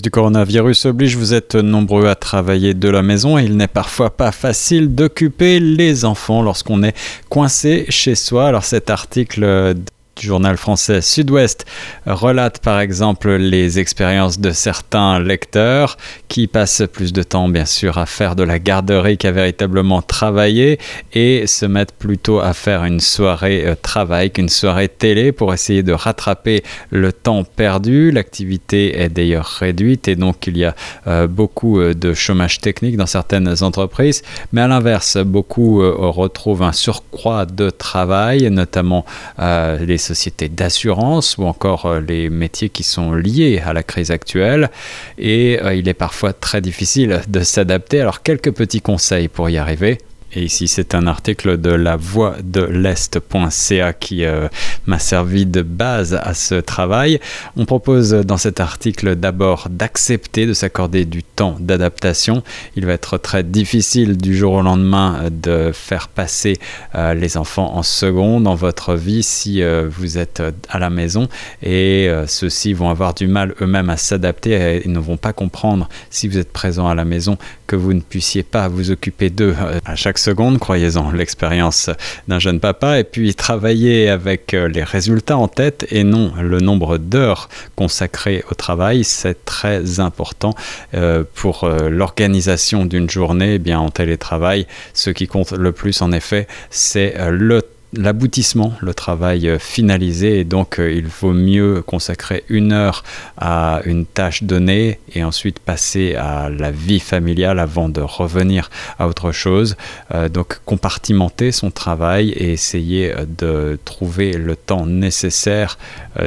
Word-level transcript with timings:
du 0.00 0.10
coronavirus 0.10 0.86
oblige, 0.86 1.16
vous 1.16 1.34
êtes 1.34 1.54
nombreux 1.54 2.06
à 2.06 2.14
travailler 2.14 2.72
de 2.72 2.88
la 2.88 3.02
maison 3.02 3.38
et 3.38 3.44
il 3.44 3.56
n'est 3.56 3.66
parfois 3.66 4.16
pas 4.16 4.32
facile 4.32 4.94
d'occuper 4.94 5.60
les 5.60 6.04
enfants 6.04 6.40
lorsqu'on 6.40 6.82
est 6.82 6.96
coincé 7.28 7.84
chez 7.90 8.14
soi. 8.14 8.46
Alors 8.46 8.64
cet 8.64 8.88
article 8.88 9.74
journal 10.20 10.56
français 10.56 11.00
Sud-Ouest 11.00 11.64
relate 12.06 12.58
par 12.58 12.80
exemple 12.80 13.32
les 13.32 13.78
expériences 13.78 14.38
de 14.38 14.50
certains 14.50 15.18
lecteurs 15.18 15.96
qui 16.28 16.46
passent 16.46 16.82
plus 16.92 17.12
de 17.12 17.22
temps 17.22 17.48
bien 17.48 17.64
sûr 17.64 17.98
à 17.98 18.06
faire 18.06 18.36
de 18.36 18.42
la 18.42 18.58
garderie 18.58 19.18
qu'à 19.18 19.32
véritablement 19.32 20.02
travailler 20.02 20.78
et 21.12 21.46
se 21.46 21.66
mettent 21.66 21.92
plutôt 21.92 22.40
à 22.40 22.52
faire 22.52 22.84
une 22.84 23.00
soirée 23.00 23.66
euh, 23.66 23.74
travail 23.80 24.30
qu'une 24.30 24.48
soirée 24.48 24.88
télé 24.88 25.32
pour 25.32 25.52
essayer 25.52 25.82
de 25.82 25.92
rattraper 25.92 26.62
le 26.90 27.12
temps 27.12 27.44
perdu. 27.44 28.10
L'activité 28.10 29.00
est 29.00 29.08
d'ailleurs 29.08 29.46
réduite 29.46 30.08
et 30.08 30.16
donc 30.16 30.46
il 30.46 30.56
y 30.56 30.64
a 30.64 30.74
euh, 31.06 31.26
beaucoup 31.26 31.80
euh, 31.80 31.94
de 31.94 32.14
chômage 32.14 32.60
technique 32.60 32.96
dans 32.96 33.06
certaines 33.06 33.62
entreprises, 33.62 34.22
mais 34.52 34.60
à 34.60 34.68
l'inverse, 34.68 35.16
beaucoup 35.18 35.80
retrouvent 35.82 36.62
un 36.62 36.72
surcroît 36.72 37.46
de 37.46 37.70
travail, 37.70 38.50
notamment 38.50 39.04
les 39.38 39.98
sociétés 40.02 40.48
d'assurance 40.48 41.38
ou 41.38 41.44
encore 41.44 41.86
euh, 41.86 42.00
les 42.00 42.28
métiers 42.28 42.68
qui 42.68 42.82
sont 42.82 43.12
liés 43.14 43.62
à 43.64 43.72
la 43.72 43.82
crise 43.82 44.10
actuelle. 44.10 44.70
Et 45.18 45.58
euh, 45.62 45.74
il 45.74 45.88
est 45.88 45.94
parfois 45.94 46.32
très 46.32 46.60
difficile 46.60 47.22
de 47.28 47.40
s'adapter. 47.40 48.00
Alors 48.00 48.22
quelques 48.22 48.52
petits 48.52 48.82
conseils 48.82 49.28
pour 49.28 49.48
y 49.48 49.56
arriver. 49.56 49.98
Et 50.34 50.44
ici, 50.44 50.66
c'est 50.66 50.94
un 50.94 51.06
article 51.06 51.60
de 51.60 51.70
la 51.70 51.96
voix 51.96 52.36
de 52.42 52.62
l'Est.ca 52.62 53.92
qui 53.92 54.24
euh, 54.24 54.48
m'a 54.86 54.98
servi 54.98 55.44
de 55.44 55.60
base 55.60 56.14
à 56.14 56.32
ce 56.32 56.54
travail. 56.54 57.20
On 57.56 57.66
propose 57.66 58.12
dans 58.12 58.38
cet 58.38 58.60
article 58.60 59.14
d'abord 59.16 59.68
d'accepter 59.68 60.46
de 60.46 60.54
s'accorder 60.54 61.04
du 61.04 61.22
temps 61.22 61.56
d'adaptation. 61.60 62.42
Il 62.76 62.86
va 62.86 62.94
être 62.94 63.18
très 63.18 63.42
difficile 63.42 64.16
du 64.16 64.34
jour 64.34 64.54
au 64.54 64.62
lendemain 64.62 65.24
de 65.30 65.70
faire 65.72 66.08
passer 66.08 66.58
euh, 66.94 67.12
les 67.12 67.36
enfants 67.36 67.74
en 67.76 67.82
seconde 67.82 68.44
dans 68.44 68.54
votre 68.54 68.94
vie 68.94 69.22
si 69.22 69.62
euh, 69.62 69.86
vous 69.90 70.16
êtes 70.16 70.42
à 70.70 70.78
la 70.78 70.88
maison 70.88 71.28
et 71.62 72.10
ceux-ci 72.26 72.72
vont 72.72 72.88
avoir 72.88 73.14
du 73.14 73.26
mal 73.26 73.54
eux-mêmes 73.60 73.90
à 73.90 73.96
s'adapter 73.96 74.82
et 74.84 74.88
ne 74.88 74.98
vont 74.98 75.16
pas 75.16 75.32
comprendre 75.32 75.88
si 76.10 76.28
vous 76.28 76.38
êtes 76.38 76.52
présent 76.52 76.88
à 76.88 76.94
la 76.94 77.04
maison 77.04 77.36
que 77.66 77.76
vous 77.76 77.92
ne 77.92 78.00
puissiez 78.00 78.42
pas 78.42 78.68
vous 78.68 78.90
occuper 78.90 79.30
d'eux 79.30 79.54
à 79.84 79.94
chaque 79.96 80.18
secondes, 80.22 80.58
croyez-en, 80.58 81.10
l'expérience 81.10 81.90
d'un 82.28 82.38
jeune 82.38 82.60
papa, 82.60 82.98
et 82.98 83.04
puis 83.04 83.34
travailler 83.34 84.08
avec 84.08 84.54
euh, 84.54 84.68
les 84.68 84.84
résultats 84.84 85.36
en 85.36 85.48
tête 85.48 85.86
et 85.90 86.04
non 86.04 86.32
le 86.40 86.60
nombre 86.60 86.98
d'heures 86.98 87.48
consacrées 87.76 88.44
au 88.50 88.54
travail, 88.54 89.04
c'est 89.04 89.44
très 89.44 90.00
important 90.00 90.54
euh, 90.94 91.24
pour 91.34 91.64
euh, 91.64 91.88
l'organisation 91.90 92.84
d'une 92.84 93.10
journée. 93.10 93.54
Eh 93.54 93.58
bien, 93.58 93.80
en 93.80 93.90
télétravail, 93.90 94.66
ce 94.94 95.10
qui 95.10 95.26
compte 95.26 95.52
le 95.52 95.72
plus, 95.72 96.00
en 96.02 96.12
effet, 96.12 96.46
c'est 96.70 97.14
le 97.30 97.62
l'aboutissement, 97.94 98.72
le 98.80 98.94
travail 98.94 99.48
euh, 99.48 99.58
finalisé. 99.58 100.44
Donc, 100.44 100.78
euh, 100.78 100.92
il 100.92 101.06
vaut 101.06 101.32
mieux 101.32 101.82
consacrer 101.82 102.44
une 102.48 102.72
heure 102.72 103.04
à 103.36 103.80
une 103.84 104.06
tâche 104.06 104.42
donnée 104.44 104.98
et 105.14 105.22
ensuite 105.24 105.58
passer 105.58 106.14
à 106.14 106.48
la 106.48 106.70
vie 106.70 107.00
familiale 107.00 107.58
avant 107.58 107.88
de 107.88 108.00
revenir 108.00 108.70
à 108.98 109.08
autre 109.08 109.32
chose. 109.32 109.76
Euh, 110.14 110.28
donc, 110.28 110.60
compartimenter 110.64 111.52
son 111.52 111.70
travail 111.70 112.30
et 112.30 112.52
essayer 112.52 113.12
de 113.38 113.78
trouver 113.84 114.32
le 114.32 114.56
temps 114.56 114.86
nécessaire, 114.86 115.78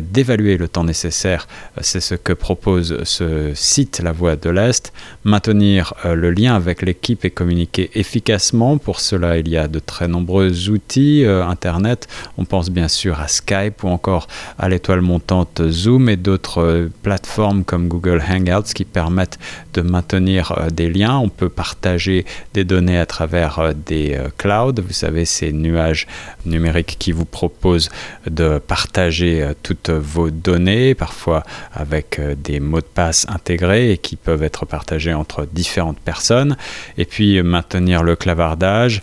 d'évaluer 0.00 0.56
le 0.56 0.68
temps 0.68 0.84
nécessaire. 0.84 1.48
C'est 1.80 2.00
ce 2.00 2.14
que 2.14 2.32
propose 2.32 3.02
ce 3.04 3.52
site, 3.54 4.00
La 4.02 4.12
Voix 4.12 4.36
de 4.36 4.50
l'Est. 4.50 4.92
Maintenir 5.24 5.94
le 6.04 6.30
lien 6.30 6.54
avec 6.54 6.82
l'équipe 6.82 7.24
et 7.24 7.30
communiquer 7.30 7.90
efficacement. 7.94 8.78
Pour 8.78 9.00
cela, 9.00 9.38
il 9.38 9.48
y 9.48 9.56
a 9.56 9.68
de 9.68 9.78
très 9.78 10.08
nombreux 10.08 10.68
outils 10.68 11.24
Internet. 11.48 12.08
On 12.36 12.44
pense 12.44 12.70
bien 12.70 12.88
sûr 12.88 13.20
à 13.20 13.28
Skype 13.28 13.82
ou 13.84 13.88
encore 13.88 14.26
à 14.58 14.68
l'étoile 14.68 15.00
montante 15.00 15.62
Zoom 15.68 16.08
et 16.08 16.16
d'autres 16.16 16.62
euh, 16.62 16.90
plateformes 17.02 17.64
comme 17.64 17.88
Google 17.88 18.22
Hangouts 18.28 18.72
qui 18.74 18.84
permettent 18.84 19.38
de 19.74 19.82
maintenir 19.82 20.52
euh, 20.52 20.70
des 20.70 20.90
liens. 20.90 21.18
On 21.18 21.28
peut 21.28 21.48
partager 21.48 22.24
des 22.54 22.64
données 22.64 22.98
à 22.98 23.06
travers 23.06 23.58
euh, 23.58 23.72
des 23.86 24.18
clouds. 24.36 24.74
Vous 24.76 24.92
savez, 24.92 25.24
ces 25.24 25.52
nuages 25.52 26.06
numériques 26.44 26.96
qui 26.98 27.12
vous 27.12 27.24
proposent 27.24 27.90
de 28.28 28.58
partager 28.58 29.52
toutes 29.62 29.90
vos 29.90 30.30
données, 30.30 30.94
parfois 30.94 31.42
avec 31.72 32.20
des 32.42 32.60
mots 32.60 32.80
de 32.80 32.86
passe 32.86 33.26
intégrés 33.28 33.92
et 33.92 33.98
qui 33.98 34.16
peuvent 34.16 34.42
être 34.42 34.66
partagés 34.66 35.14
entre 35.14 35.46
différentes 35.46 35.98
personnes. 35.98 36.56
Et 36.96 37.04
puis 37.04 37.42
maintenir 37.42 38.02
le 38.02 38.16
clavardage, 38.16 39.02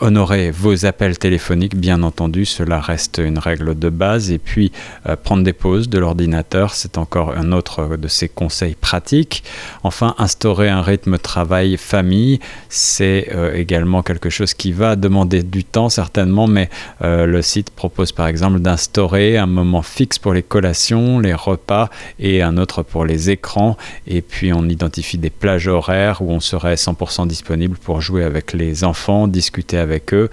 honorer 0.00 0.50
vos 0.50 0.84
appels 0.86 1.18
téléphoniques 1.18 1.76
bien 1.80 2.02
entendu, 2.02 2.44
cela 2.44 2.78
reste 2.78 3.20
une 3.24 3.38
règle 3.38 3.76
de 3.76 3.88
base. 3.88 4.30
Et 4.30 4.38
puis, 4.38 4.70
euh, 5.08 5.16
prendre 5.16 5.42
des 5.42 5.52
pauses 5.52 5.88
de 5.88 5.98
l'ordinateur, 5.98 6.74
c'est 6.74 6.98
encore 6.98 7.36
un 7.36 7.52
autre 7.52 7.96
de 7.96 8.06
ces 8.06 8.28
conseils 8.28 8.74
pratiques. 8.74 9.42
Enfin, 9.82 10.14
instaurer 10.18 10.68
un 10.68 10.82
rythme 10.82 11.18
travail-famille, 11.18 12.38
c'est 12.68 13.30
euh, 13.34 13.54
également 13.54 14.02
quelque 14.02 14.30
chose 14.30 14.54
qui 14.54 14.72
va 14.72 14.94
demander 14.94 15.42
du 15.42 15.64
temps 15.64 15.88
certainement, 15.88 16.46
mais 16.46 16.68
euh, 17.02 17.26
le 17.26 17.42
site 17.42 17.70
propose 17.70 18.12
par 18.12 18.26
exemple 18.26 18.60
d'instaurer 18.60 19.38
un 19.38 19.46
moment 19.46 19.82
fixe 19.82 20.18
pour 20.18 20.34
les 20.34 20.42
collations, 20.42 21.18
les 21.18 21.34
repas 21.34 21.88
et 22.18 22.42
un 22.42 22.58
autre 22.58 22.82
pour 22.82 23.04
les 23.06 23.30
écrans. 23.30 23.76
Et 24.06 24.20
puis, 24.20 24.52
on 24.52 24.68
identifie 24.68 25.18
des 25.18 25.30
plages 25.30 25.66
horaires 25.66 26.20
où 26.20 26.30
on 26.30 26.40
serait 26.40 26.74
100% 26.74 27.26
disponible 27.26 27.78
pour 27.78 28.02
jouer 28.02 28.24
avec 28.24 28.52
les 28.52 28.84
enfants, 28.84 29.26
discuter 29.26 29.78
avec 29.78 30.12
eux 30.12 30.28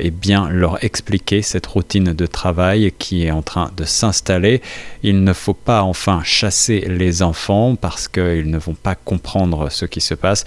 et 0.00 0.10
bien 0.10 0.48
leur 0.48 0.83
expliquer 0.84 1.42
cette 1.42 1.66
routine 1.66 2.12
de 2.12 2.26
travail 2.26 2.92
qui 2.98 3.24
est 3.24 3.30
en 3.30 3.42
train 3.42 3.70
de 3.76 3.84
s'installer. 3.84 4.60
Il 5.02 5.24
ne 5.24 5.32
faut 5.32 5.54
pas 5.54 5.82
enfin 5.82 6.20
chasser 6.22 6.80
les 6.80 7.22
enfants 7.22 7.74
parce 7.74 8.06
qu'ils 8.06 8.50
ne 8.50 8.58
vont 8.58 8.74
pas 8.74 8.94
comprendre 8.94 9.70
ce 9.70 9.86
qui 9.86 10.00
se 10.00 10.14
passe. 10.14 10.44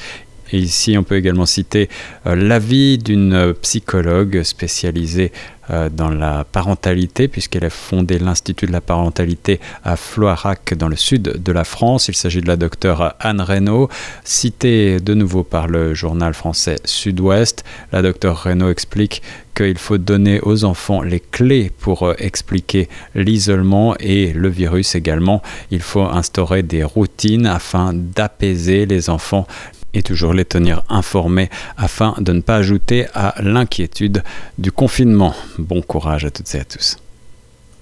Ici, 0.53 0.97
on 0.97 1.03
peut 1.03 1.15
également 1.15 1.45
citer 1.45 1.89
euh, 2.25 2.35
l'avis 2.35 2.97
d'une 2.97 3.53
psychologue 3.61 4.43
spécialisée 4.43 5.31
euh, 5.69 5.89
dans 5.89 6.09
la 6.09 6.45
parentalité, 6.45 7.27
puisqu'elle 7.27 7.65
a 7.65 7.69
fondé 7.69 8.19
l'Institut 8.19 8.67
de 8.67 8.71
la 8.71 8.79
parentalité 8.79 9.59
à 9.83 9.97
Floirac, 9.97 10.73
dans 10.75 10.87
le 10.87 10.95
sud 10.95 11.43
de 11.43 11.51
la 11.51 11.65
France. 11.65 12.07
Il 12.07 12.15
s'agit 12.15 12.39
de 12.39 12.47
la 12.47 12.55
docteure 12.55 13.15
Anne 13.19 13.41
Reynaud, 13.41 13.89
citée 14.23 15.01
de 15.01 15.13
nouveau 15.13 15.43
par 15.43 15.67
le 15.67 15.93
journal 15.93 16.33
français 16.33 16.77
Sud-Ouest. 16.85 17.65
La 17.91 18.01
docteure 18.01 18.37
Reynaud 18.43 18.69
explique 18.69 19.21
qu'il 19.57 19.77
faut 19.77 19.97
donner 19.97 20.39
aux 20.41 20.63
enfants 20.63 21.01
les 21.01 21.19
clés 21.19 21.69
pour 21.79 22.03
euh, 22.03 22.13
expliquer 22.17 22.87
l'isolement 23.13 23.93
et 23.99 24.31
le 24.31 24.47
virus 24.47 24.95
également. 24.95 25.41
Il 25.71 25.81
faut 25.81 26.05
instaurer 26.05 26.63
des 26.63 26.85
routines 26.85 27.45
afin 27.45 27.91
d'apaiser 27.93 28.85
les 28.85 29.09
enfants 29.09 29.47
et 29.97 30.03
toujours 30.03 30.33
les 30.33 30.45
tenir 30.45 30.83
informés 30.89 31.49
afin 31.75 32.15
de 32.19 32.31
ne 32.31 32.41
pas 32.41 32.55
ajouter 32.55 33.07
à 33.13 33.35
l'inquiétude 33.41 34.23
du 34.57 34.71
confinement. 34.71 35.33
Bon 35.57 35.81
courage 35.81 36.25
à 36.25 36.31
toutes 36.31 36.53
et 36.55 36.59
à 36.59 36.65
tous. 36.65 36.97